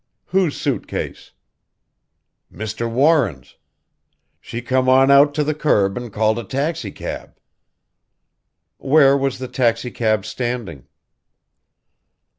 "Whose 0.25 0.59
suit 0.59 0.87
case?" 0.87 1.31
"Mr. 2.51 2.89
Warren's. 2.91 3.57
She 4.39 4.59
come 4.63 4.89
on 4.89 5.11
out 5.11 5.35
to 5.35 5.43
the 5.43 5.53
curb 5.53 5.95
an' 5.95 6.09
called 6.09 6.39
a 6.39 6.43
taxicab." 6.43 7.37
"Where 8.79 9.15
was 9.15 9.37
the 9.37 9.47
taxicab 9.47 10.25
standing?" 10.25 10.87